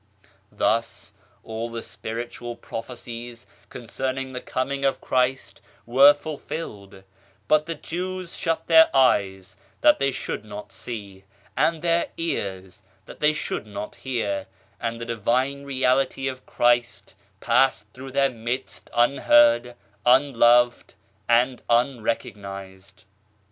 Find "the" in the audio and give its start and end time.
1.69-1.83, 4.33-4.41, 7.67-7.75, 14.99-15.05